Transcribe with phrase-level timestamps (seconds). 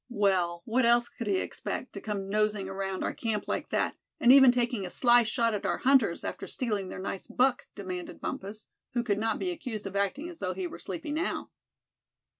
[0.09, 4.31] "Well, what else could he expect, to come nosing around our camp like that, and
[4.31, 8.65] even taking a sly shot at our hunters, after stealing their nice buck?" demanded Bumpus,
[8.93, 11.51] who could not be accused of acting as though he were sleepy now.